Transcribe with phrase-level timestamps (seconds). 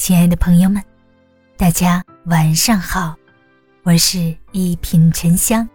[0.00, 0.82] 亲爱的朋友们，
[1.58, 3.14] 大家晚上好，
[3.82, 5.68] 我是一品沉香，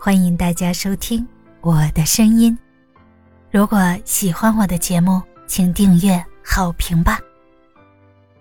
[0.00, 1.24] 欢迎大家收听
[1.60, 2.58] 我的声音。
[3.50, 7.20] 如果喜欢我的节目，请订阅、好评吧。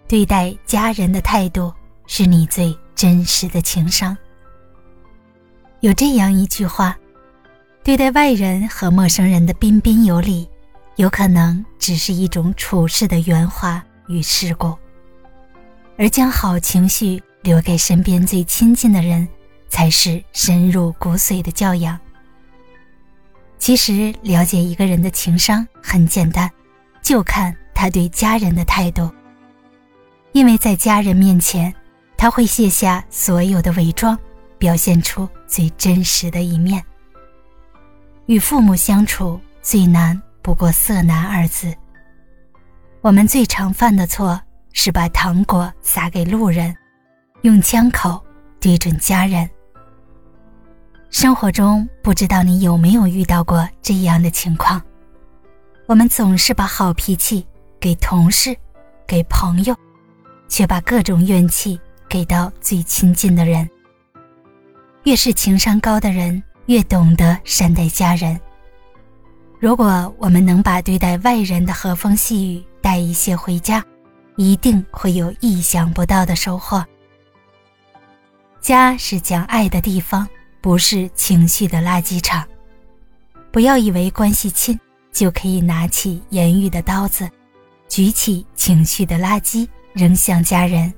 [0.08, 1.74] 对待家人的态度，
[2.08, 4.18] 是你最真实的情商。
[5.82, 6.98] 有这样一句话：
[7.84, 10.50] 对待外人和陌生人的彬彬有礼。
[10.96, 14.74] 有可能只是一种处事的圆滑与世故，
[15.98, 19.28] 而将好情绪留给身边最亲近的人，
[19.68, 22.00] 才是深入骨髓的教养。
[23.58, 26.50] 其实，了解一个人的情商很简单，
[27.02, 29.10] 就看他对家人的态度。
[30.32, 31.74] 因为在家人面前，
[32.16, 34.18] 他会卸下所有的伪装，
[34.58, 36.84] 表现出最真实的一面。
[38.28, 40.22] 与父母相处最难。
[40.40, 41.76] 不过“色难”二字。
[43.02, 44.40] 我们最常犯的错
[44.80, 46.74] 是把糖果撒给路人，
[47.42, 48.24] 用枪口
[48.60, 49.50] 对准家人。
[51.10, 54.80] 生活中不知道你有没有遇到过这样的情况：
[55.88, 57.44] 我们总是把好脾气
[57.80, 58.56] 给同事、
[59.08, 59.76] 给朋友，
[60.48, 63.68] 却把各种怨气给到最亲近的人。
[65.06, 68.40] 越是情商高的人，越懂得善待家人。
[69.60, 73.84] 如果我们能把对待外人的和风细雨带一些回家，
[74.38, 76.86] 一定会有意想不到的收获。
[78.62, 80.28] 家是讲爱的地方，
[80.62, 82.48] 不是情绪的垃圾场。
[83.52, 84.80] 不要以为关系亲
[85.12, 87.30] 就可以拿起言语的刀子，
[87.88, 90.94] 举起情绪的垃圾扔向家人。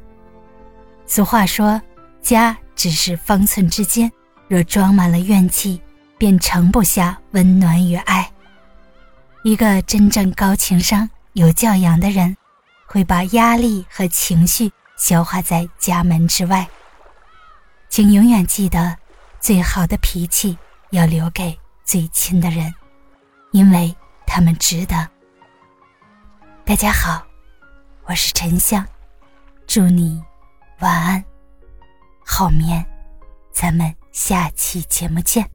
[1.06, 1.82] 俗话说，
[2.22, 4.12] 家只是方寸之间，
[4.48, 5.82] 若装满了怨气，
[6.18, 8.30] 便盛不下温暖与爱。
[9.44, 12.36] 一个真正高情商、有教养的人，
[12.92, 16.68] 会把压力和情绪消化在家门之外。
[17.88, 18.98] 请永远记得，
[19.40, 20.58] 最好的脾气
[20.90, 22.74] 要留给最亲的人，
[23.52, 23.96] 因为
[24.26, 25.08] 他们值得。
[26.66, 27.24] 大家好，
[28.06, 28.84] 我是沉香，
[29.68, 30.24] 祝你
[30.80, 31.24] 晚安，
[32.26, 32.84] 好眠，
[33.54, 35.48] 咱们下期节目见。